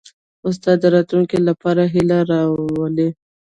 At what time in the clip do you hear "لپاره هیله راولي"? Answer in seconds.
1.47-3.09